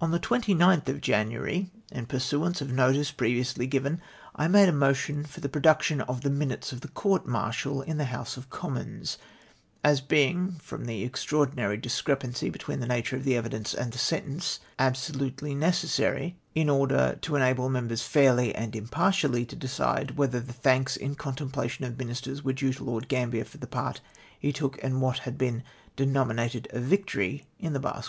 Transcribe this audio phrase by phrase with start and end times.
[0.00, 4.00] On the 29th of January, in piu'suance of notice pre viously given,
[4.34, 7.96] I made a motion for the production of the minutes of the court martial in
[7.96, 9.18] the House of Com mons;
[9.84, 14.58] as being, fi'om the extraordinary discrepancy between the nature of the evidence and the sentence,
[14.80, 20.96] absolutely necessary, in order to enable members fairly and impartially to decide whether the thanks
[20.96, 24.00] in con templation of ministers icere due to Lord Gambler for the part
[24.40, 25.58] he took in what had been
[25.94, 28.00] by them denomi nated a victory in Basque Eoads.